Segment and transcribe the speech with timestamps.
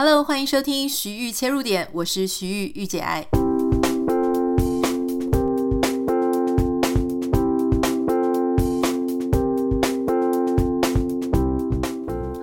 [0.00, 3.26] Hello，欢迎收听徐玉切入点，我是徐豫御姐爱。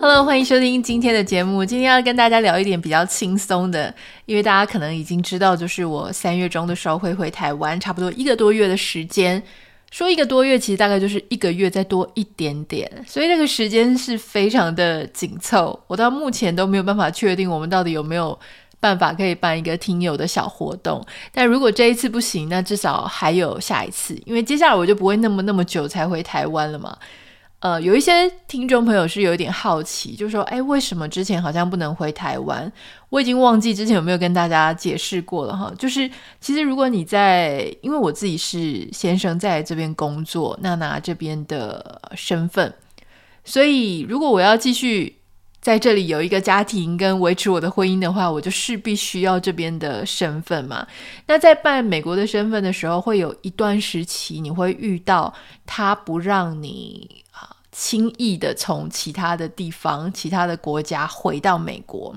[0.01, 1.63] Hello，欢迎收听今天的节目。
[1.63, 3.95] 今天要跟大家聊一点比较轻松的，
[4.25, 9.41] 因为大家可能已经知道，就是我三月中的时候会回台湾，差不多一个多月的时间。
[9.95, 15.79] 说一个多月，其实大概就是一个月再多一点点，所以那个时间是非常的紧凑。
[15.87, 18.37] 我到目前都没有办法确定我们到底有没有
[18.81, 21.01] 办法可以办一个听友的小活动。
[21.31, 26.97] 但如果这一次不行，那至少还有下一次，因为接下来我就不会那么那么久才回台湾了嘛。
[27.65, 32.71] 呃，有一些听众朋友是有一点好奇，就说，哎，为什么之前好像不能回台湾？
[33.09, 35.73] 我已经忘记之前有没有跟大家解释过了哈。
[35.75, 36.07] 就是
[36.39, 42.71] 其实如果你在，因为我自己是先生在这边工作，娜娜这边的身份，
[43.43, 45.15] 所以如果我要继续
[45.59, 50.85] 在这里有一个家庭跟维持我的婚姻的话，我就势必需要这边的身份嘛。
[51.25, 55.33] 那在办美国的身份的时候，会有一段时期你会遇到
[55.65, 57.23] 他不让你。
[57.77, 62.15] 轻易的从其他的地方、其他的国家回到美国，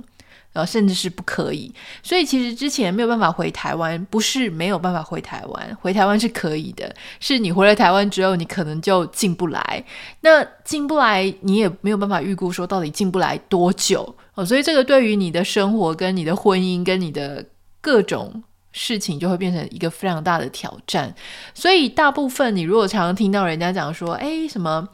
[0.53, 1.75] 然后甚至是不可以。
[2.00, 6.95] 所以其实之前没有办法回台湾，不是没有办法回台湾，回台湾是可以的。
[7.19, 9.84] 是你回了台湾之后，你可能就进不来。
[10.20, 14.47] 那进不来，你也没有办法预估说到底进不来多久哦。
[14.47, 17.45] 所以这个对于你的生活、跟你的婚姻、跟你的
[17.81, 21.12] 各种事情，就会变成一个非常大的挑战。
[21.53, 24.89] 所以大部分你如果常常听到人家讲说，哎，什么？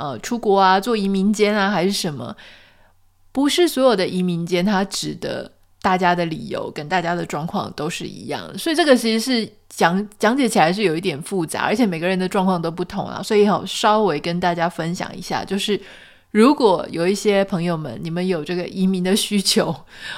[0.00, 2.34] 呃，出国啊，做移民监啊，还是什么？
[3.32, 13.22] 不是所有的移民监，它指的大家的理由跟大家的状况都是一样，所以这个其实是讲讲解起来是有一点复杂，而且每个人的状况都不同啊。
[13.22, 15.80] 所以好，稍微跟大家分享一下，就是
[16.30, 19.72] 如果有一些朋友们，你们有这个移民的需求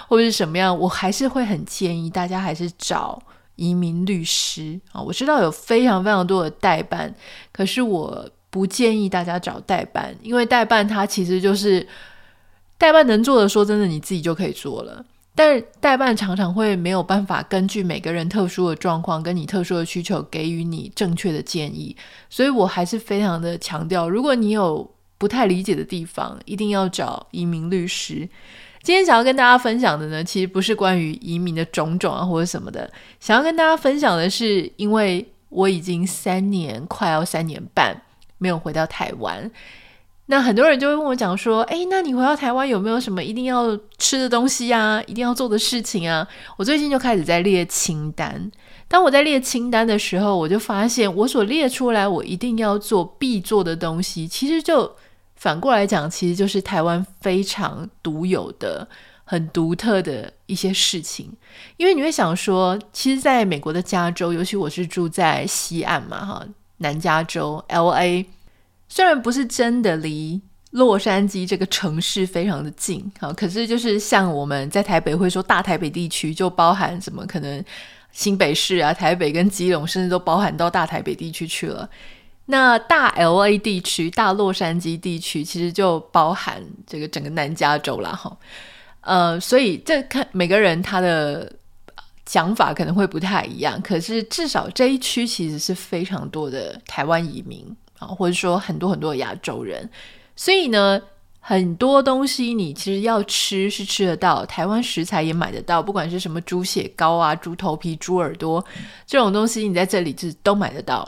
[0.09, 3.21] 或者是什么样，我还是会很建议大家还是找
[3.57, 5.03] 移民律师啊。
[5.03, 7.15] 我知道有非常非常多的代办，
[7.53, 8.27] 可是我。
[8.53, 11.89] 不建议大家找代办，因为代办它其实就是
[12.77, 15.03] 代办能做的，说真的，你自己就可以做了。
[15.35, 21.97] 但代办常常会没有办法根据每个人特殊的状况跟你特殊的需求给予你正确的建议，
[22.29, 24.87] 所以我还是非常的强调，如果你有
[25.17, 28.29] 不太理解的地方，一定要找移民律师。
[28.83, 38.03] 今天想要跟大家分享的呢，其实不是关于移民的种种啊或者什么的，想要跟大家分享的是，因为我已经三年，快要三年半。
[38.43, 39.49] 没有回到台湾，
[40.27, 45.01] 那很多人就会问我讲说：“诶，那你回到台湾有没有什么一定要吃的东西啊？
[45.07, 46.27] 一定要做的事情啊？”
[46.59, 48.51] 我最近就开始在列清单。
[48.89, 54.93] 当我在列清单的时候，我就发现我所列出来我一定要做必做的东西，其实就
[55.37, 58.87] 反过来讲，其实就是台湾非常独有的、
[59.25, 61.31] 很独特的一些事情。
[61.77, 66.47] 因为你会想说，其实在美国的加州，尤其我是住在西岸嘛，哈。
[66.83, 68.27] 南加州 LA
[68.89, 70.39] 虽然不是真的离
[70.73, 77.65] 洛杉矶这个城市非常的近，好，可是就是像我们在台北会说大台北地区，就包含什么可能
[78.11, 81.89] 新北市啊、台北跟基隆，甚至都包含到大台北地区去了。
[82.47, 88.37] 那大 LA 地区、大洛杉矶地区，其实就包含这个整个南加州啦，哈。
[89.01, 91.51] 呃，所以这看每个人他的。
[92.25, 97.67] 讲法可能会不太一样，可是至少这一区其实是非常多的台湾移民
[97.99, 99.91] 啊，或者说很多很多的亚洲人，
[100.37, 101.01] 所以呢，
[101.41, 108.65] 很多东西你其实要吃是吃得到，台湾食材也买得到，不管是什么猪血糕啊、猪头皮、猪耳朵
[109.05, 110.99] 这种东西，你在这里是都买得到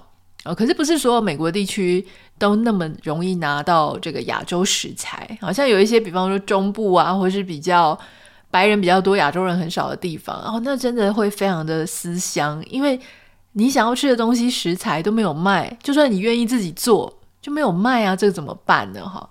[0.42, 0.52] 啊。
[0.52, 2.04] 可是不是所有美国地区
[2.40, 7.96] 都那么容易拿到这个亚洲食材，好像有一些，比方说中部啊，或是比较。
[8.54, 12.96] 白人比较多，亚洲人很少的地方，然后那真的会非常的思乡，因为
[13.54, 19.04] 你想要吃的东西食材都没有卖，就算你愿意自己做，就没有卖啊，这个怎么办呢？
[19.04, 19.28] 哈，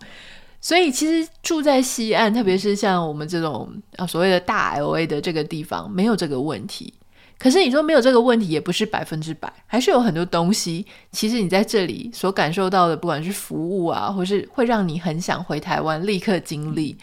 [0.59, 6.93] 所以其实住在西岸，特别是像我们这种啊所谓的大 LA 的这个地方，没有这个问题。
[7.39, 16.97] 可是你说没有这个问题，也不是百分之百，还是有很多东西，其实你在这里所感受到的，不管是服务啊，或是会让你很想回台湾立刻经历。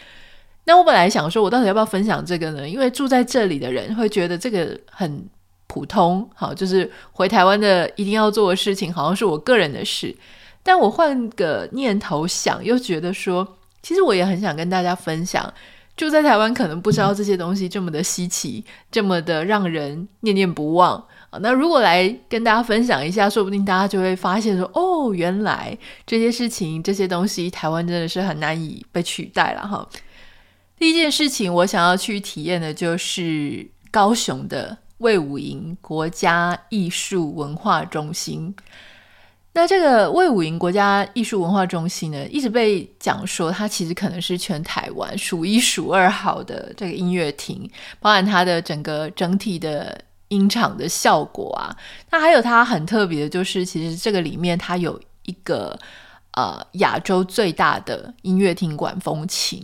[0.64, 2.68] 那我本来想说，我到底要不要分享这个呢？
[2.68, 5.24] 因为住在这里的人会觉得这个很
[5.66, 10.14] 普通，好，就是回台湾的一定要做的事情，好像是我个人的事。
[10.62, 15.52] 但我换个念头想，又觉得说，其实我也很想跟大家分享，
[15.96, 21.02] 住在台湾可能不知道这些东西这么的稀奇，这么的让人念念不忘。
[21.40, 29.88] 那如果来跟大家分享一下，说不定大家就会发现说，哦，原来这些事情、这些东西，台湾真的是很难以被取代了哈。
[30.80, 38.54] 第一件事情，我想要去体验的就是高雄的魏武营国家艺术文化中心。
[39.52, 51.76] 那这个魏武营国家艺术文化中心呢，一直被讲说它其实可能是全台湾数一数二好的这个音乐厅，包含它的整个整体的音场的效果啊。
[52.10, 55.78] 那还有它很特别的就是，其实这个里面它有一个。
[56.32, 59.60] 呃，亚洲最大的音乐厅管风琴。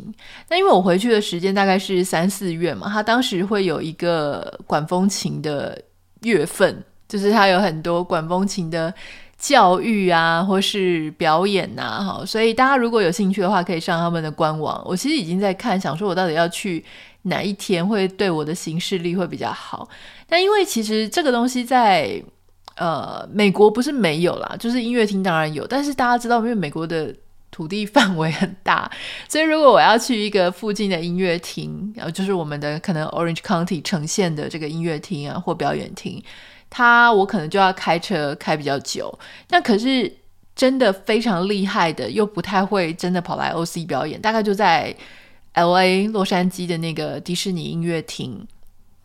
[0.49, 5.81] 那因为我回去的时间大概是三四月嘛，他当时会有一个管风琴的
[6.23, 8.93] 月份，就是他有很多管风琴的
[9.39, 12.25] 教育啊，或是表演呐，哈。
[12.27, 14.83] 所以大家如果有兴趣的话，可以上他们的官网。
[14.85, 16.85] 我其实已经在看，想说我到底要去
[17.23, 19.89] 哪一天会对我的行事力会比较好。
[20.29, 22.21] 但因为其实这个东西在。
[22.77, 27.15] 呃，美国不是没有啦，就是音乐厅当然有，但是大家知道，因为美国的
[27.51, 28.91] 土地范围很大，
[29.29, 36.23] 所以如果我要去一个附近的音乐厅，然后就是我们的可能 Orange County 呈现的这个音乐厅啊或表演厅，
[36.69, 39.19] 它我可能就要开车开比较久。
[39.49, 40.15] 那可是
[40.55, 44.95] 真的非常厉害的，又不太会真的跑来 OC 表演，大概就在
[45.55, 48.47] LA 洛杉矶的那个迪士尼音乐厅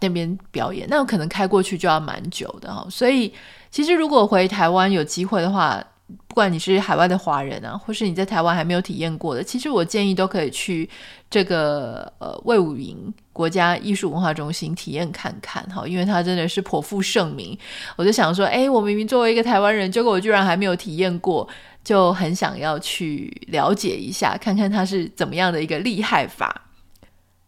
[0.01, 3.33] 那边表演，那我可能开过去就要蛮久的哈，所以。
[3.71, 5.81] 其实，如果回台湾有机会的话，
[6.27, 10.89] 不管你是海外的华人啊，或是你在台湾还没有体验过的，其实我建议都可以去
[11.29, 17.57] 这个呃魏武营国家艺术文化中心体验看看哈，因为它真的是颇负盛名。
[17.95, 21.47] 我就想说，哎，我明明作为一个台湾人，结果我居然还没有体验过，
[21.81, 26.63] 就很想要去了解一下，看看它是怎么样的一个厉害法。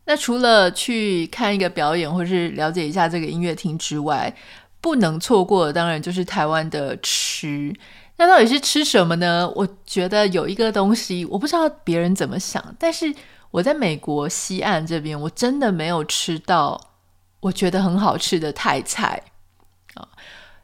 [0.06, 4.34] 那除了去看一个表演，或是了解一下这个音乐厅之外，
[4.84, 7.74] 不能错过的当然就是台湾的吃，
[8.18, 9.50] 那到底是吃什么呢？
[9.56, 13.16] 我觉得有一个东西，我不知道别人怎么想，但是
[13.50, 16.78] 我在美国西岸这边，我真的没有吃到
[17.40, 19.24] 我觉得很好吃的泰菜
[19.94, 20.06] 啊。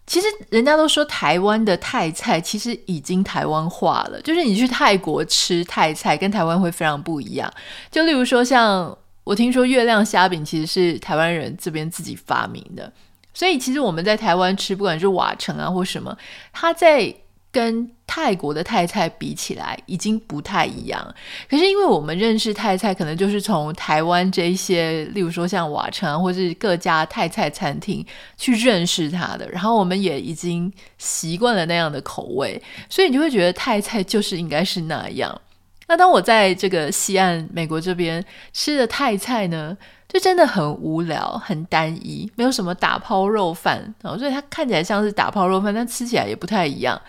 [0.06, 7.50] 其实人家都说台湾的泰菜其实已经台湾化了，就是你去泰国吃泰菜跟台湾会非常不一样。
[7.90, 12.92] 就例如说，像我听说月亮虾饼其实是台湾人这边自己发明的。
[13.40, 16.18] 所以其实我们在台湾吃，不管是瓦城啊或什么，
[16.52, 17.16] 它在
[17.54, 21.16] 跟泰国的泰菜比起来，已经不太一样。
[21.50, 28.06] 可是因为我们认识泰菜，可能就是从台湾这一些，例如说像瓦城啊，或是各家泰菜餐厅
[28.36, 35.42] 去认识它的，然后我们也已经习惯了那样的口味，所以你就会觉得泰菜就是应该是那样。
[35.88, 39.76] 那当我在这个西岸美国这边吃的泰菜呢，
[40.12, 47.00] 就真的很无聊，很单一，没有什么打抛肉饭，哦，所以它看起来像是打抛肉饭，但吃起来也不太一样。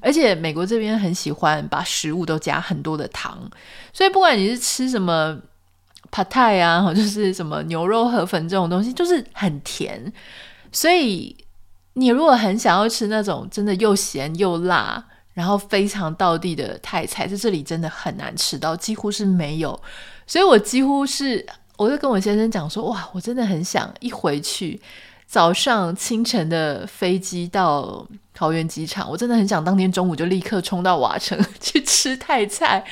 [0.00, 3.48] 而且美国这边很喜欢把食物都加很多的糖，
[3.92, 5.38] 所以不管你是吃什么
[6.10, 10.12] Pad Thai 啊，就是什么牛肉河粉这种东西，就是很甜。
[10.72, 11.36] 所以
[11.92, 19.80] 你如果很想要吃那种真的又咸又辣，然后非常道地的泰菜，在这里真的很难吃到，几乎是没有。
[20.26, 21.46] 所以我几乎是。
[21.78, 24.80] 我就跟我先生讲说，哇，我真的很想一回去，
[25.26, 28.04] 早上清晨的飞机到
[28.34, 32.84] 桃园机场，我真的很想当天中午就立刻冲到瓦城 去吃泰菜。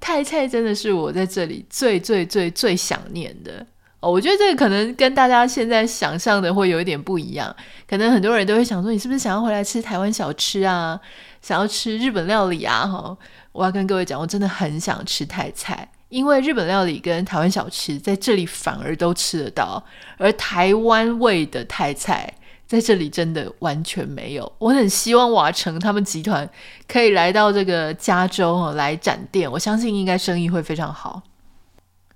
[0.00, 3.64] 泰菜真的是我在这里最最最最想念的
[4.00, 4.10] 哦。
[4.10, 7.54] 我觉得这个可能跟大家现在想象的会有一点不一样，
[7.86, 10.98] 可能很多人都会想说，你是不是想要回来吃台湾小吃啊？
[11.42, 12.86] 想要吃日本料理啊？
[12.86, 13.14] 哈，
[13.52, 15.90] 我要跟各位讲，我真的很想吃泰菜。
[16.10, 19.82] 因为日本料理跟台湾小吃在这里反而都吃得到，
[20.18, 22.30] 而台湾味的泰菜
[22.66, 24.52] 在这里真的完全没有。
[24.58, 26.48] 我很希望瓦城他们集团
[26.86, 31.22] 可以来到这个加州来展店，我相信应该生意会非常好。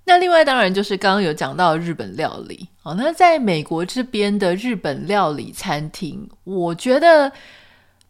[0.03, 7.31] 那另外当然就是刚刚有讲到日本料理哦，那在美国这边的日本料理餐厅，我觉得。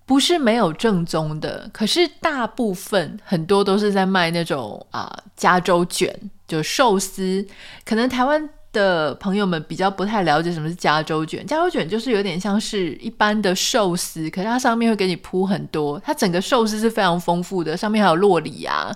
[0.06, 6.16] 不是没有正宗的，可是大部分很多都是在卖那种啊、加州卷，
[6.48, 7.46] 就寿司。
[7.84, 11.44] 可能台湾的朋友们比较不太了解什么是加州卷。
[11.48, 18.96] 加州卷就是有点像是一般的寿司，可是它上面会给你铺很多，它整个寿司是非常丰富的，上面还有洛里啊，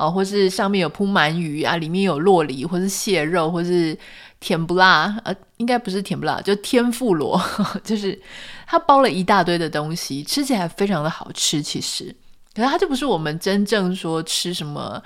[0.00, 3.96] 啊、或是上面有铺鳗鱼啊，里面有洛梨，或是蟹肉，或是。
[4.42, 7.38] 甜不辣，呃，应该不是甜不辣，就天妇罗，
[7.84, 8.18] 就是
[8.66, 11.60] 它包了一大堆的东西，吃起来非常的好吃。
[11.60, 12.06] 其实，
[12.54, 14.98] 可是它就不是我们真正说吃什么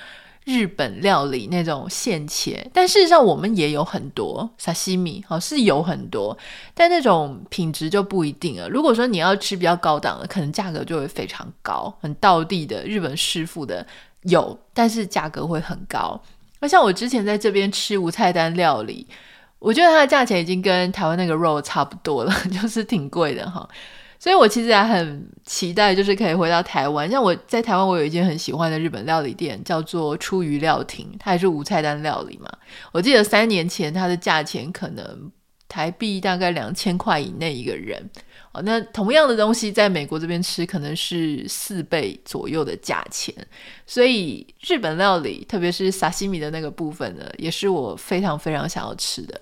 [0.45, 6.39] 日本料理那种现切，但事实上我们也有很多沙西米，好是有很多，
[6.73, 8.69] 但那种品质就不一定了。
[8.69, 13.85] 如果说你要吃比较高档的，可能价格就会非常高，很道地的日本师傅的
[14.25, 16.21] 有，但是价格会很高。
[16.61, 19.07] 那像我之前在这边吃无菜单料理，
[19.59, 23.69] 我觉得它的价钱已经跟台湾那个肉差不多了， 就是挺贵的哈。
[24.19, 27.11] 所以我其实还很期待，就是可以回到台湾。
[27.11, 32.49] 像我在台湾，我有一间很喜欢的日本料理店，叫做出鱼料亭，它也是无菜单料理嘛。
[32.93, 35.31] 我记得三年前它的价钱可能
[35.69, 38.09] 台币大概两千块以内一个人
[38.53, 38.63] 哦。
[38.63, 43.35] 那同样的东西在美国这边吃，可能是四倍左右的价钱。
[43.87, 49.41] 所以日本料理，特别是沙西米的那个部分呢，也是我非常非常想要吃的。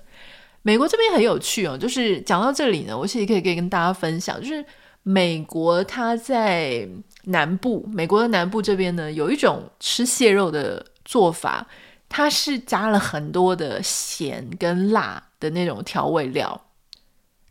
[0.63, 4.65] 美国这边很有趣哦，就是讲到这里呢，我其实可以可以跟大家分享，就是
[5.03, 6.89] 美国它在
[7.25, 11.67] 南部，美国的南部这边呢，有一种吃蟹肉的做法，
[12.09, 16.59] 它是加了很多的咸跟辣的那种调味料。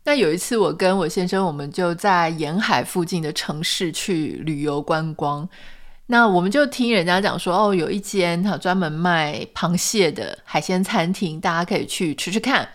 [0.04, 5.48] 那有一次我跟我先生，我们就在沿海附近的城市去旅游观光，
[6.06, 12.68] 那我们就听人家讲说，哦，有一间哈专门卖螃蟹的海鲜餐厅，大家可以去吃吃看。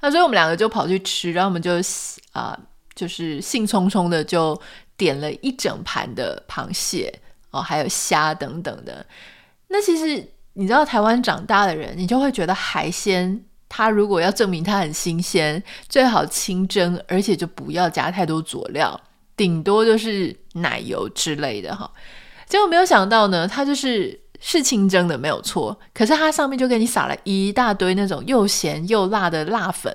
[0.00, 1.72] 那所以我们两个就跑去吃，然后我们就
[2.32, 2.56] 啊、
[2.94, 4.60] 就是兴冲冲的就
[4.96, 7.12] 点了一整盘的螃蟹
[7.50, 9.04] 哦，还有虾等等的。
[9.66, 19.00] 那其实你知道，台湾长大的人，你就会觉得海鲜，它如果要证明它很新鲜，最好清蒸，而且就不要加太多佐料，
[19.36, 21.90] 顶多就是奶油之类的哈。
[22.46, 24.20] 结果没有想到呢，它就是。
[24.40, 29.92] 是清蒸的没有错，可是它上面就给你撒了一大堆那种又咸又辣的辣粉，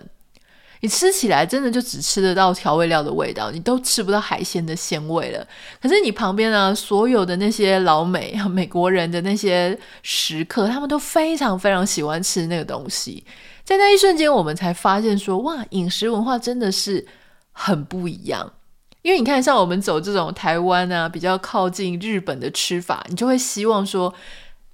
[0.81, 5.47] 你吃起来真的就只吃得到调味料的味道，你都吃不到海鲜的鲜味了。
[5.81, 13.23] 可是你旁边呢，所有的那些老美 美国人的那些食客，他们都非常非常喜欢吃那个东西。
[13.63, 17.07] 在那一瞬间，我们才发现说，哇，饮食文化真的是
[17.51, 18.53] 很不一样。
[19.01, 24.13] 因为你看，像我们走这种台湾啊，比较靠近日本的吃法，你就会希望说，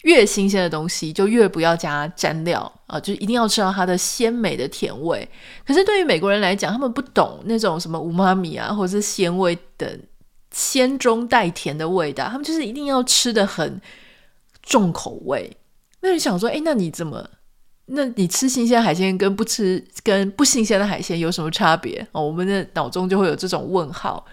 [0.03, 5.27] 越新鲜的东西就越不要加蘸料啊，就一定要吃到它的鲜美的甜味。
[5.65, 9.99] 可是对于美国人来讲，他们不懂那种什么五妈米啊，或者是鲜味的
[10.51, 13.81] 鲜中带甜的味道，他们就是一定要吃的很
[14.61, 15.57] 重口味。
[16.01, 17.27] 那你想说，哎，那你怎么？
[17.91, 22.05] 那你吃新鲜海鲜跟不吃跟不新鲜的海鲜有什么差别？
[22.11, 24.23] 哦，我们的脑中就会有这种问号。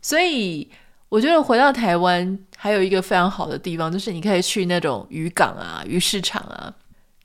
[0.00, 0.68] 所以
[1.08, 6.72] 我觉得回到台湾还有一个非常好的地方，就是你可以去那种渔港啊、鱼市场啊，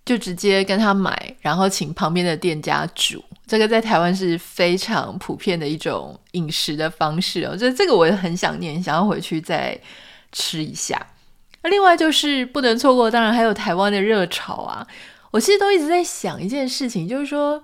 [0.06, 3.24] 就直接跟他买，然后请旁边的店家煮。
[3.46, 7.56] 这个在台湾是非常普遍的一种饮食的方式哦。
[7.56, 9.80] 就这个我也很想念，想要回去再
[10.34, 11.02] 吃一下。
[11.64, 14.86] 那另外就是不能错过，当然还有台湾的热炒啊。
[15.32, 17.64] 我其实都一直在想一件事情，就是说，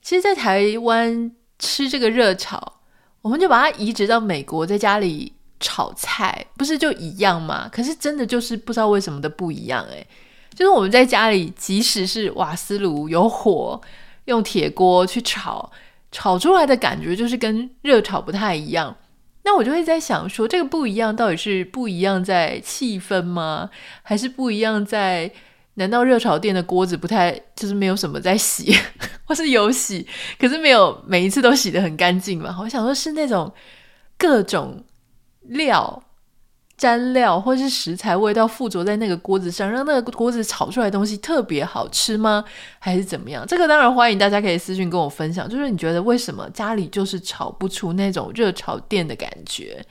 [0.00, 2.80] 其实，在台湾吃这个热炒，
[3.22, 7.68] 我们就把它移植到美国，在家里炒菜，不是就一样吗？
[7.72, 10.06] 可是真的就是不知道为什么的不一样，诶，
[10.54, 13.80] 就是我们在家里，即使是瓦斯炉有火，
[14.26, 15.72] 用铁锅去炒，
[16.12, 18.96] 炒出来的感觉就是跟热炒不太一样。
[19.42, 23.70] 那我就会在想说，这个不一样到底是不一样在气氛吗？
[24.02, 25.32] 还是不一样在？
[25.74, 28.74] 难道热炒店的锅子不太就是没有什么在洗，
[29.24, 30.06] 或是有洗，
[30.38, 32.56] 可是没有每一次都洗得很干净嘛？
[32.60, 33.50] 我想说，是那种
[34.18, 34.84] 各种
[35.42, 36.02] 料、
[36.78, 42.44] 蘸料或是食材味道附着在那个锅子上，让那个锅子炒出来的东西特别好吃吗？
[42.78, 43.46] 还是怎么样？
[43.46, 49.82] 这个当然欢迎大家可以私信跟我分享，就是你觉得为什么家里就是炒不出那种热炒店的感觉？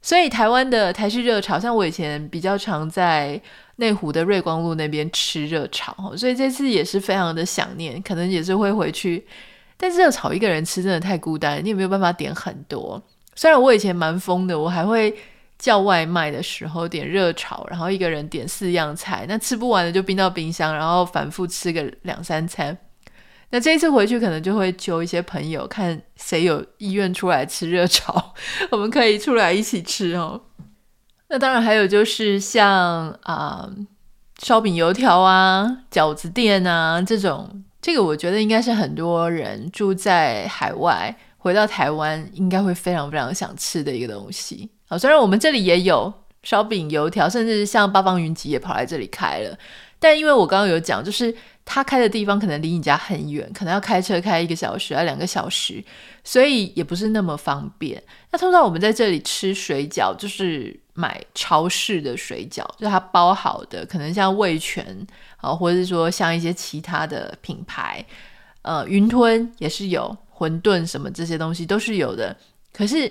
[0.00, 3.40] 所以台湾的台式热炒，像我以前比较常在
[3.76, 9.26] 内湖的瑞光路那边吃热炒，所以这次也是非常的想念，可能也是会回去。
[9.76, 13.02] 但是热炒一个人吃真的太孤单，你也没有办法点很多。
[13.34, 15.12] 虽然我以前蛮疯的，我还会
[15.58, 22.76] 叫外卖的时候点热炒，然后一个人点四样菜，那吃不完的就冰到冰箱，然后反复吃个两三餐。
[23.50, 28.34] 那这一次回去可能就会揪一些朋友，看谁有意愿出来吃热炒，
[28.70, 30.40] 我们可以出来一起吃哦。
[31.32, 33.66] 那当然还有就是像啊
[34.42, 44.68] 烧饼油条啊、饺子店啊这种，这个我觉得应该是很多人住在海外回到台湾应该会非常非常想吃的一个东西。
[44.86, 46.12] 好，虽然我们这里也有
[46.42, 49.56] 烧饼油条，甚至像八方云集也跑来这里开了，
[50.02, 51.32] 但因为我刚刚有讲，就是。
[51.64, 55.82] 他开的地方可能离你家很远，可能要开车开一个小时啊，两个小时，
[56.24, 58.02] 所以也不是那么方便。
[58.32, 65.06] 那通常我们在这里吃水饺，就是买超市的水饺，就是它包好的，可能像味全
[65.36, 68.04] 啊，或者是说像一些其他的品牌，
[68.62, 72.36] 呃，云吞也是有，馄饨什么这些东西都是有的。
[72.72, 73.10] 可是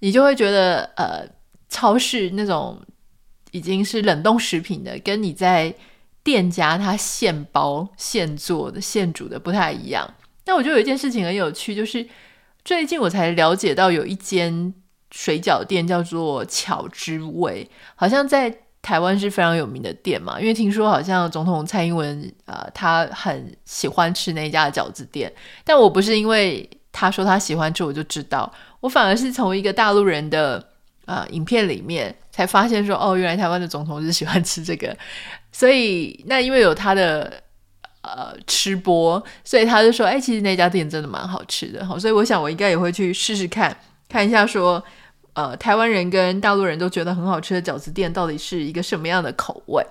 [0.00, 1.24] 你就会觉得，呃，
[1.68, 2.80] 超市那种
[3.52, 5.72] 已经是冷冻食品的，跟你在
[6.24, 10.08] 店家他现包现做的现煮的不太一样。
[10.46, 12.06] 那我觉得有一件事情很有趣，就是
[12.64, 14.72] 最近我才了解到有一间
[15.10, 20.40] 水饺店叫做巧之味，好像在台湾是非常有名的店嘛。
[20.40, 25.32] 因为听说好像总统蔡英文啊、他很喜欢吃那家饺子店。
[25.64, 30.71] 但我不是因为他说他喜欢吃我就知道，我反而是从一个大陆人的、
[31.06, 34.96] 呃、影片里面才发现说，哦，原来台湾的总统是喜欢吃这个。
[35.50, 37.42] 所以那因为有他的
[38.02, 43.76] 呃吃播，所以他就说，哎，其实那家店真的蛮好吃的，好，所以我想我应该也会去试试看，
[44.08, 44.82] 看一下说，
[45.34, 49.84] 呃，台湾人跟大陆人都觉得很好吃的饺子店到底是一个什么样的口味。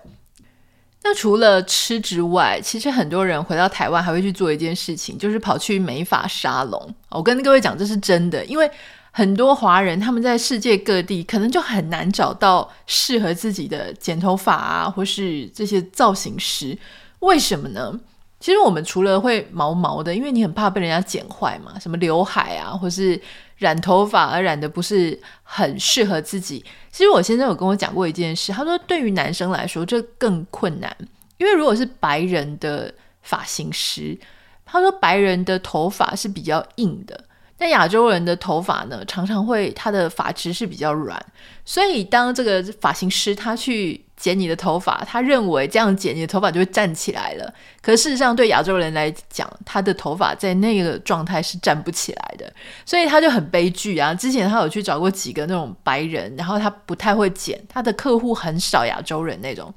[1.03, 6.95] 那除了吃之外，其实很多人回到台湾还会去做一件事情，就是跑去美发沙龙。
[7.09, 8.69] 我跟各位讲，这是真的，因为。
[9.11, 16.77] 很多华人他们在世界各地可能就很难找到适合自己的剪头发啊，或是这些造型师。
[17.19, 17.99] 为什么呢？
[18.39, 23.21] 其实我们除了会毛毛的，因为你很怕被人家剪坏嘛，什么刘海啊，或是
[23.57, 26.65] 染头发而染的不是很适合自己。
[26.91, 30.95] 其实我先生有跟我讲过一件事，他说对于男生来说这更困难，
[31.37, 32.91] 因为如果是白人的
[33.21, 34.17] 发型师，
[34.65, 37.25] 他说白人的头发是比较硬的。
[37.61, 41.23] 那亚洲人的头发呢，常常会他的发质是比较软，
[41.63, 47.53] 所以当这个发型师他去剪你的头发，他认为这样剪你的头发就会站起来了。
[47.79, 52.51] 可事实上，对亚洲人来讲，他的头发在那个状态是站不起来的，
[52.83, 54.11] 所以他就很悲剧啊。
[54.11, 59.71] 之前他有去找过几个那种白人，然后他不太会剪，他的客户很少亚洲人那种，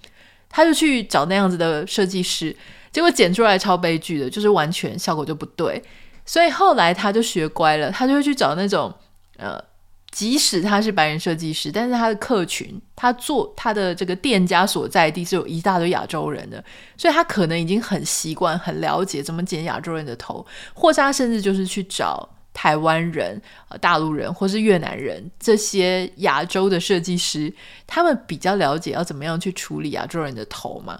[0.48, 2.56] 他就去找那样子的设计师，
[2.90, 5.82] 结果剪出来超悲剧的，就是完全效果就不对。
[6.26, 8.92] 所以后来他就学乖了，他就会去找那种，
[9.36, 9.62] 呃，
[10.10, 16.64] 即使他是白人设计师，但是他的客群，他做他的这个店家所在地是有一大堆亚洲人的，
[16.96, 23.40] 所以他可能已经很习惯、很了解怎么剪亚洲人的头，或是他甚至就是去找台湾人、
[23.80, 27.52] 大陆人或是越南人这些亚洲的设计师，
[27.86, 30.98] 他们比较了解要怎么样去处理亚洲人的头嘛。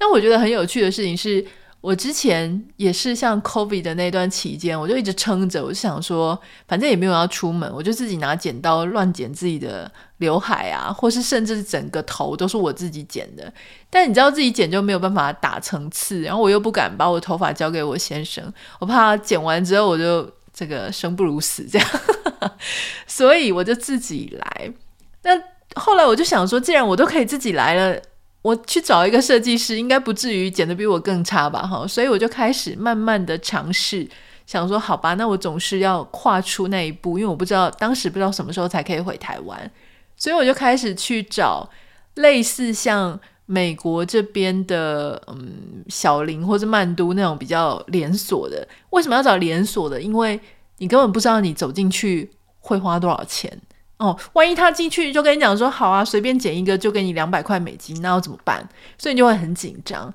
[0.00, 1.46] 那我觉得很有趣的事情是。
[1.80, 6.38] 我之前也是像 COVID 的那段期间，我就一直撑着，我就想说，
[6.68, 13.50] 反正也没有要出门，我就自己拿剪刀乱剪自己的刘海啊，或是甚至整个头都是我自己剪的。
[13.88, 21.88] 但你知道自己剪就没有办法打层次，然后我又不敢把我头发交给我先生，我怕剪完之后我就这个生不如死这样，
[23.06, 24.72] 所以我就自己来。
[25.22, 25.30] 那
[25.76, 27.98] 后来我就想说，既然我都可以自己来了。
[28.42, 31.66] 我去找一个设计师，应该不至于剪得比我更差吧？
[31.66, 34.08] 哈，所以我就开始慢慢的尝试，
[34.46, 39.70] 想说好吧，那我总是要跨出那一步，因为我不知道当时不知道什么时候才可以回台湾，
[40.16, 41.68] 所以我就开始去找
[42.14, 48.66] 类似像美国这边的，嗯，小林或者曼都那种比较连锁的。
[48.90, 50.00] 为什么要找连锁的？
[50.00, 50.40] 因为
[50.78, 53.60] 你根本不知道你走进去会花多少钱。
[54.00, 58.66] 哦，万一他进去就跟你讲说好啊，随便捡一个就给你两百块美金，那要怎么办？
[58.96, 60.12] 所以你就会很紧张。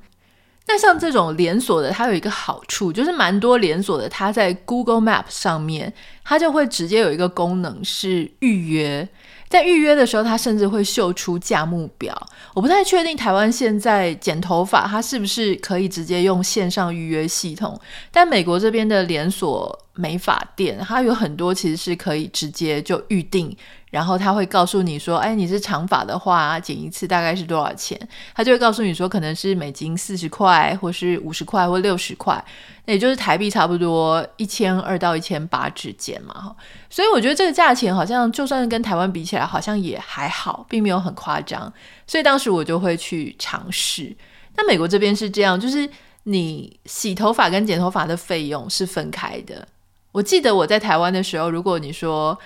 [0.68, 5.94] 那像这种连锁的，它有一个好处，就是蛮多连锁的，它在 Google Map 上面，
[6.24, 9.08] 它就会直接有一个功能是预约。
[9.48, 12.16] 在预约的时候，他甚至会秀出价目表。
[12.54, 17.80] 我不太确定台湾现在剪头发，它是不是可以直接用线上预约系统？
[18.12, 23.56] 但美国这边的连锁美发店，它有很多其实是可以直接就预定。
[23.96, 27.98] 然后他会告诉你说：“哎，你是长发的话，剪一次大概是多少钱？”
[28.36, 32.44] 他就会告诉你说：“可能是美金四十块，或是五十块，或六十块，
[32.84, 36.54] 那也就是台币差不多一千二到一千八之间嘛。”，
[36.92, 41.72] 所以我觉得这个价钱好像就算是跟台湾比起来，好像也还好，并没有很夸张。
[42.06, 44.14] 所以当时我就会去尝试。
[44.58, 45.90] 那美国这边是这样，就是
[46.24, 49.66] 你洗头发跟剪头发的费用是分开的。
[50.12, 52.38] 我记得我在台湾的时候，如果你说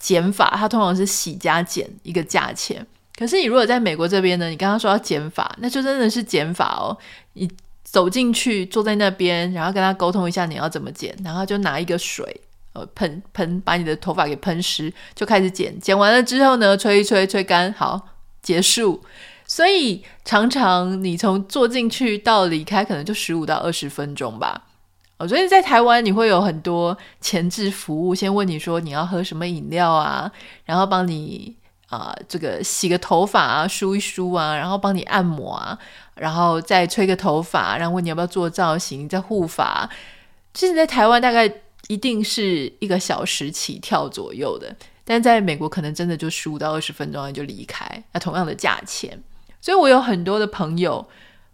[0.00, 2.84] 剪发，它通常是洗加剪一个价钱。
[3.16, 6.96] 可是你如果在美国这边呢，你刚刚说要剪发，那就真的是剪发哦。
[7.34, 7.48] 你
[7.84, 12.40] 走进去，坐在那边，然后跟他沟通一下你要怎么剪，然后就拿一个水，
[12.72, 15.78] 呃，喷喷，把你的头发给喷湿，就开始剪。
[15.78, 18.00] 剪完了之后呢，吹一吹，吹干，好，
[18.40, 19.02] 结束。
[19.46, 24.68] 所以常常你从坐进去到离开，可能就十五到二十分钟吧。
[25.20, 30.32] 我觉得在台湾你会有很多前置服务，先问你说你要喝什么饮料啊，
[30.64, 31.54] 然后帮你
[31.88, 35.78] 啊、这个洗个头发啊，梳一梳啊，然后帮你按摩啊，
[36.14, 39.90] 然后再吹个头发，然后问你要不要做造型，再护发。
[40.54, 41.52] 其实，在台湾大概
[41.88, 49.22] 一定是一个小时起跳左右的，但在美国可能真的就十五到二十分钟就离开，那同样的价钱。
[49.60, 51.06] 所以我有很多的朋友。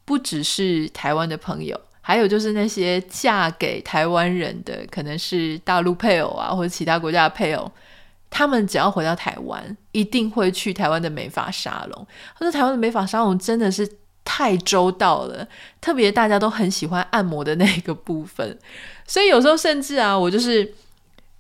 [0.07, 7.69] 不只是台湾的朋友，还有就是那些嫁给台湾人的，可能是大陆配偶啊，或者其他国家的配偶，
[8.31, 12.07] 他们只要回到台湾，一定会去台湾的美发沙龙。
[12.39, 13.87] 他说台湾的美发沙龙真的是
[14.25, 15.49] 太周到了，
[15.81, 18.57] 特别大家都很喜欢按摩的那个部分，
[19.05, 20.73] 所以有时候甚至啊，我就是。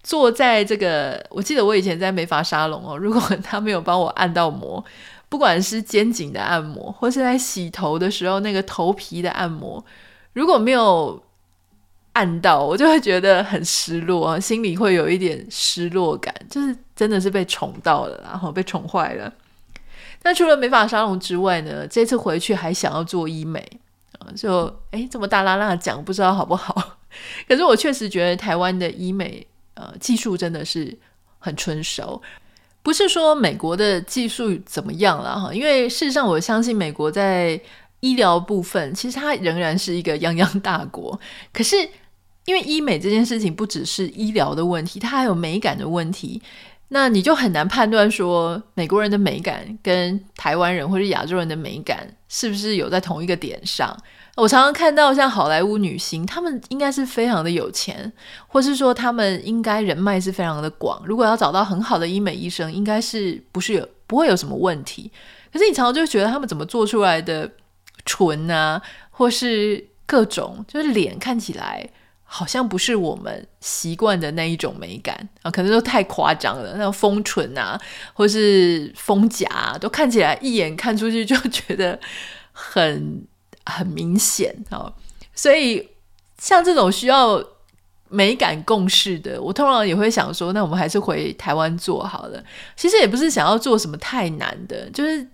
[0.06, 4.84] 坐在这个，我记得我以前在美发沙龙哦，如果 他没有帮我按到摩，
[5.28, 9.84] 不管是肩颈的按摩，或是在洗头的时候那个头皮的按摩，
[10.36, 11.20] 如果没有
[12.12, 19.32] 按到，我就会觉得很失落，心里会有一点失落感，就是真的是被宠到了，然后被宠坏了。
[20.22, 23.66] 那除了美发沙龙之外呢，这次回去还想要做医美
[24.18, 26.98] 啊，就诶这么大啦啦讲，不知道好不好？
[27.48, 29.46] 可是我确实觉得台湾的医美。
[29.78, 30.98] 呃，技术真的是
[31.38, 32.22] 很纯熟，
[32.82, 37.60] 不是说美国的技术怎么样了哈，因为事实上我相信美国在
[38.00, 41.18] 医疗部分，其实它仍然是一个泱泱大国。
[41.52, 41.76] 可是
[42.44, 46.40] 因为医美这件事情不只是医疗的问题，它还有美感的问题，
[46.88, 53.96] 那你就很难判断说美国人的美感跟台湾人或者亚洲人的美感是不是有在同一个点上。
[54.36, 58.12] 我常常看到像好莱坞女星，她们应该是非常的有钱，
[58.46, 61.02] 或是说她们应该人脉是非常的广。
[61.06, 65.10] 如果要找到很好的医美医生，应该是不是有不会有什么问题。
[65.50, 67.50] 可是你常常就觉得他们怎么做出来的
[68.06, 71.86] 唇啊，或是各种就是脸看起来
[72.24, 76.72] 好像不是我们习惯的那一种美感啊，可能都太夸张了。
[76.76, 77.78] 那种丰唇啊，
[78.14, 82.00] 或是丰甲，都看起来一眼看出去就 觉得
[82.52, 83.26] 很。
[83.68, 84.92] 很明显啊，
[85.34, 85.88] 所以
[86.38, 87.44] 像这种需要
[88.08, 92.40] 美感共识的，我通常也会想说，那我们还是回台湾做好了。
[92.76, 95.28] 其实也不是想要做什么太难的，就是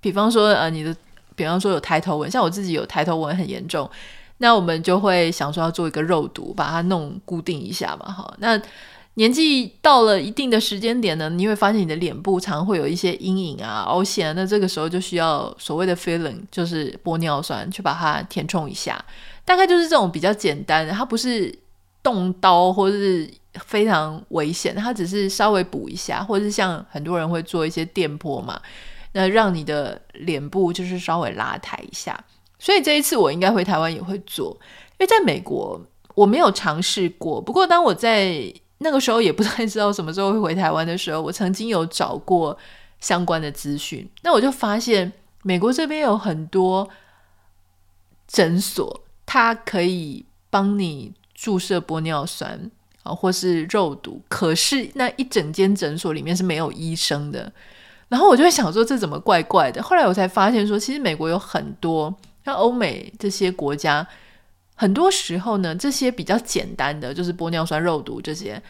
[0.00, 0.94] 比方说呃，你的
[1.34, 3.88] 比方说有抬头纹，像我自己有抬头纹很严重，
[4.38, 8.60] 那我们就会想说要做一个肉毒，把它弄固定一下嘛，哈，那。
[9.16, 19.04] 年纪到了一定的时间点呢，你会发现你的脸部常会有一些阴影啊、凹陷啊，那这个时候就需要所谓的 filling，就是玻尿酸去把它填充一下。
[19.44, 21.54] 大概就是这种比较简单的，它不是
[22.02, 23.30] 动刀或是
[23.66, 28.58] 非常危险，它只是稍微补一下，或者是像很多人会做一些电波嘛，
[29.12, 32.18] 那让你的脸部就是稍微拉抬一下。
[32.58, 34.56] 所以这一次我应该回台湾也会做，
[34.92, 35.80] 因为在美国
[36.14, 37.40] 我没有尝试过。
[37.40, 42.56] 不过当我在那个时候也不太知道什么时候会回台湾的时候，我曾经有找过
[43.00, 44.08] 相关的资讯。
[44.22, 46.88] 那我就发现美国这边有很多
[48.28, 52.70] 诊所，它可以帮你注射玻尿酸
[53.02, 54.22] 啊，或是肉毒。
[54.28, 57.52] 可是那一整间诊所里面是没有医生的。
[58.12, 59.82] 然后我就会想说，这怎么怪怪的？
[59.82, 64.06] 后来我才发现说，其实美国有很多像欧美这些国家。
[64.74, 68.60] 很多时候呢，这些比较简单的，就是玻尿酸、肉毒这些，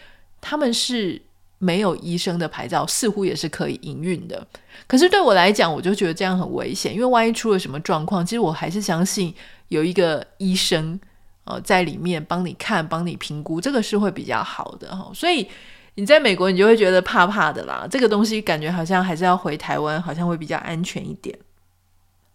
[0.40, 1.20] 他们是
[1.59, 4.46] 没有医生的牌照，似乎也是可以营运的。
[4.87, 9.35] 可是对我来讲，我就觉得这样很危险，因为万一出了什么状况，其实我还是相信
[9.68, 11.00] 有一个医生
[11.46, 15.11] 呃在里面帮你看、帮你评估，这个是会比较好的哈。
[15.12, 15.48] 所以
[15.94, 17.87] 你在美国，你就会觉得怕怕的啦。
[17.90, 21.38] 这个东西感觉好像还是要回台湾，好像会比较安全一点。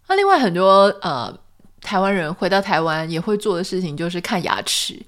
[0.08, 1.38] 那另外很多呃。
[1.80, 5.00] 台湾人回到台湾也会做的事情就是看牙齿，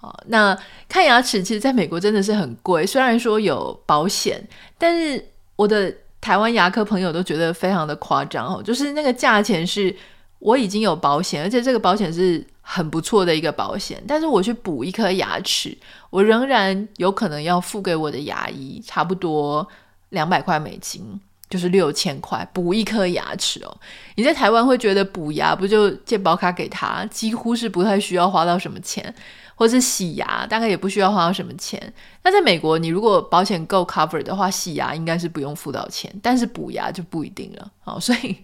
[0.00, 2.84] 啊，那看牙齿其实在美国真的是很贵。
[2.84, 4.44] 虽然说有保险，
[4.76, 9.94] 但是我的台湾牙科朋友都觉得非常的夸张哦，就是那个价钱是
[10.38, 15.76] 我已经有保险，而且这个保险是很不错的一个保险，但是我去补一颗牙齿，
[16.10, 19.66] 我仍然有可能要付给我的牙医差不多
[20.10, 21.20] 两百块美金。
[21.48, 23.76] 就是六千块补一颗牙齿哦，
[24.16, 29.14] 你在台湾会觉得补牙不就借保卡给他，几乎是不太需要花到什么钱，
[29.56, 31.92] 或是洗牙大概也不需要花到什么钱。
[32.22, 37.72] 那在美国，你如果保险够 cover 的话，洗牙应该是不用付到钱，但是补牙就不一定了。
[37.80, 38.36] 好，所以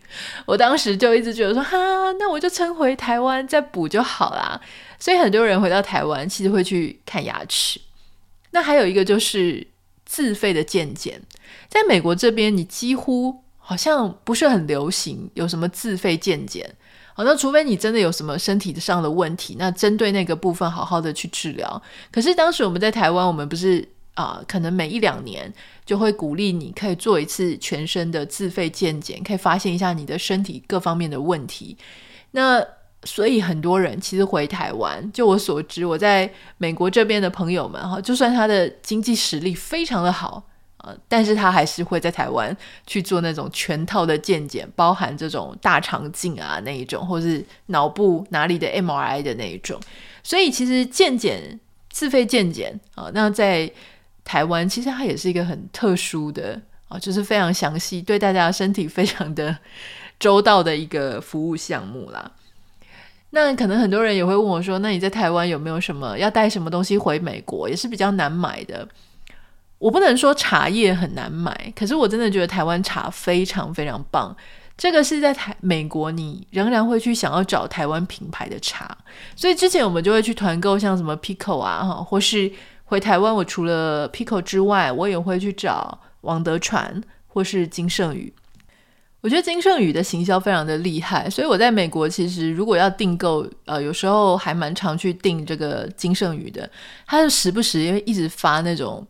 [0.47, 1.77] 我当时就一直觉得说，哈，
[2.19, 4.61] 那我就撑回台湾再补就好啦。
[4.99, 7.81] 所以很多人回到台湾其实会去看牙齿。
[8.51, 9.69] 那还有一个就是。
[10.05, 11.23] 自费的健检，
[11.71, 16.75] 在美国这边，你几乎好像不是很流行有什么自费健检。
[17.15, 21.83] 好，那除非你真的有什么身体上的问题，那针对那个部分好好的去治疗。
[22.11, 25.51] 可是当时我们在台湾，我们不是啊、可能每一两年
[25.87, 31.75] 就会鼓励你可以做一次全身的自费健检，可以发现一下你的身体各方面的问题。
[32.33, 32.63] 那
[33.05, 40.43] 所以很多人其实回台湾，就我所知，我在美国这边的朋友们哈，就算他的经济实力非常的好，
[40.83, 42.55] 呃，但是他还是会在台湾
[42.87, 49.81] 去做那种全套的健检，包含这种大肠镜啊那一种，或是脑部哪里的 MRI 的那一种。
[50.23, 53.71] 所以其实健检自费健检啊，那在
[54.25, 59.57] 台湾其实它也是一个很特殊的啊，就是非常详细，对大家身体非常的
[60.19, 62.31] 周到的一个服务项目啦。
[63.31, 68.87] 那可能很多人也会问我说，那你在台湾有没有什么要带什么东西回美国，也是比较难买的。
[69.83, 74.35] 我不能说茶叶很难买，可是我真的觉得台湾茶非常非常棒。
[74.79, 78.97] 这个是在台美国，你仍然会去想要找台湾品牌的茶，
[79.35, 82.49] 所以之前我们就会去团购，像什么 Pico 啊，或是
[82.85, 88.33] 回台湾，我除了 Pico 之外，我也会去找王德传或是金盛宇。
[89.21, 96.71] 我觉得金盛宇的行销非常的厉害，所以我在美国其实如果要订购，呃，有时候还蛮常去订这个金盛宇的，
[97.05, 99.05] 他就时不时因为一直发那种。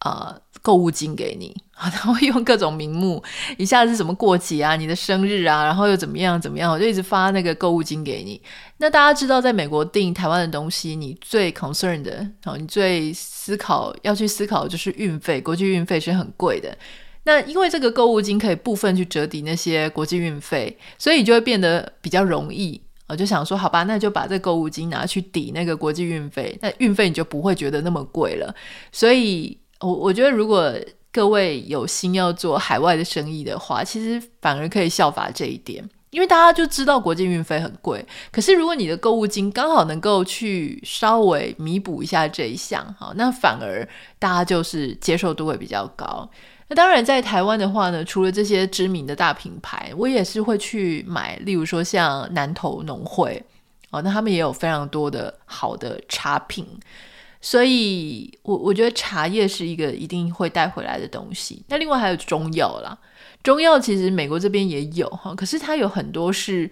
[0.00, 3.22] 啊、呃，购物金给你啊， 他会用各种名目，
[3.56, 8.40] 一下子什么过节啊，你的生日啊，然后又怎么样怎么样，我就一直发那个购物金给你。
[8.76, 16.76] 那大家知道，在美国订台湾的东西，你最 concerned 的，啊，你最思考要去思考的就是运费，国际运费是很贵的。
[17.24, 22.80] 那因为这个购物金可以部分去折抵那些国际运费，所以就会变得比较容易。
[23.08, 28.54] 我就想说，好吧，那就把这购物金拿去抵那个国际运费，那运费你就不会觉得那么贵了。
[28.92, 29.58] 所以。
[29.80, 30.74] 我我觉得，如果
[31.10, 38.04] 各位有心要做海外的生意的话，其实反而可以效法这一点，因为大家就知道国际运费很贵。
[38.30, 43.88] 可是如果你的购物金刚好能够去稍微弥补一下这一项，哈，那反而
[44.18, 46.28] 大家就是接受度会比较高。
[46.68, 53.42] 那当然，在台湾的话呢，除了这些知名的大品牌，我也是会去买，例如说像南投农会，
[53.90, 56.66] 哦，那他们也有非常多的好的茶品。
[57.40, 61.64] 所以，我我觉得茶叶是一个一定会带回来的东西。
[61.68, 62.98] 那另外还有中药啦，
[63.42, 66.68] 中药其实美国这边也有哈，可是它有很多是，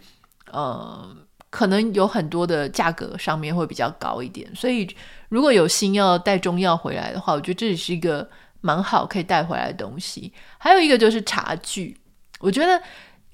[0.50, 1.16] 呃，
[1.50, 4.52] 可能有很多的价格上面会比较高一点。
[4.54, 4.88] 所以，
[5.28, 8.28] 如果有心要带中药回来的话，我觉得这也是一个
[8.60, 10.32] 蛮好可以带回来的东西。
[10.58, 11.96] 还有一个就是茶具，
[12.40, 12.82] 我觉得。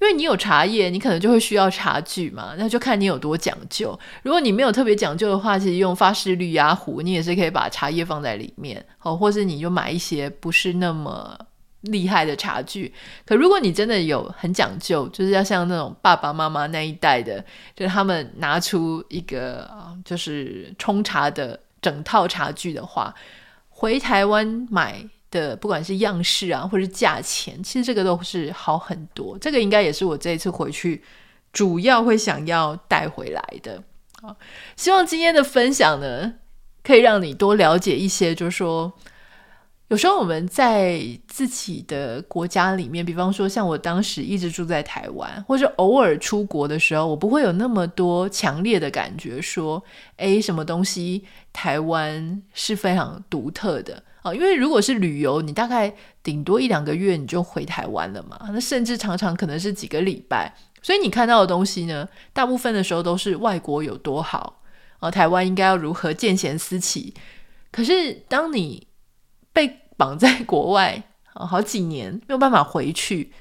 [0.03, 3.97] 因为你有茶叶，你可能就会需要茶具嘛，那就看你有多讲究。
[4.21, 11.39] 如果你没有特别讲究的话，其实用发式绿压壶，你也是可以把茶叶放在里面，哦，或是你就买一些不是那么
[11.83, 12.93] 厉害的茶具。
[13.25, 17.39] 可如果你真的有很讲究，就是要像那种爸爸妈妈那一代的，
[17.73, 19.71] 就是他们拿出一个
[20.03, 23.15] 就是冲茶的整套茶具的话，
[23.69, 25.07] 回台湾买。
[25.33, 29.35] 的不管是样式啊，或是价钱，其实这个都是好很多。
[29.39, 31.03] 这个应该也是我这一次回去
[31.51, 33.83] 主要会想要带回来的。
[34.21, 34.37] 好，
[34.77, 36.35] 希望今天的分享呢，
[36.83, 38.33] 可以让你多了解一些。
[38.33, 38.93] 就是说，
[39.89, 49.83] 有时候我们在自己的国家里面，比方说像我当时一直住在台湾，或者偶尔出国的时候，我不会有那么多强烈的感觉，说，
[50.17, 54.01] 诶，什么东西台湾是非常独特的。
[54.23, 64.61] 哦，因为如果是旅游，你大概顶多一两个月你就回台湾了嘛，那甚至常常可能是几个礼拜，所以你看到的东西呢，大部分的时候都是外国有多好，
[64.99, 67.13] 啊，台湾应该要如何见贤思齐。
[67.69, 68.87] 可是当你
[69.51, 73.33] 被绑在国外啊，好几年没有办法回去，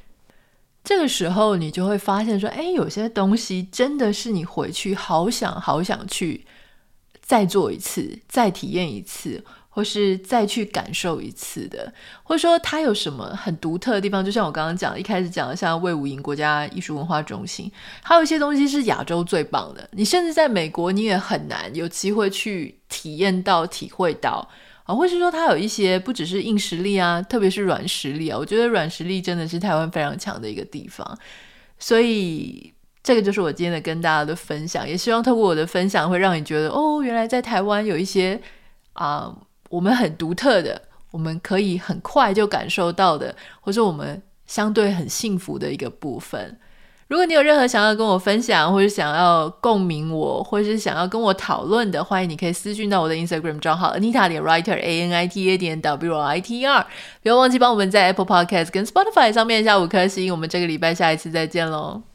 [0.83, 6.45] 这个时候你就会发现说，哎，有些东西真的是你回去好想好想去
[7.21, 9.45] 再做一次，再体验一次。
[9.75, 11.91] 或是再去感受一次的，
[12.23, 14.23] 或者说它有什么很独特的地方？
[14.23, 19.89] 就像我刚刚讲，一开始讲的，像魏武营国家艺术文化中心，还有一些东西是亚洲最棒的。
[19.93, 24.47] 你甚至在美国，你也很难有机会去体验到、体会到
[24.85, 24.95] 啊。
[24.95, 28.37] 或是说，它有一些不只是硬实力啊，特别是软实力啊。
[28.37, 31.19] 我觉得软实力真的是台湾非常强的一个地方。
[31.79, 32.71] 所以，
[33.03, 38.39] 这个就是我今天的跟大家的分享，也希望透过我的分享，会让你觉得哦，原来在台湾有一些
[38.93, 39.35] 啊。
[39.73, 46.59] 我们很独特的，我们可以很快就感受到的，或者我们相对很幸福的一个部分。
[47.09, 56.67] 如果你有任何想要跟我分享，或者想要共鸣我，或者是想要跟我讨论的，欢迎你可以私讯到我的 Instagram 账号 Anita 点 Writer A N I T A 点 W R I T
[56.67, 56.87] R。
[57.23, 60.31] 不要忘记帮我们在 Apple Podcast 跟 Spotify 上面下五颗星。
[60.33, 62.12] 我们这个礼拜下一次再见喽。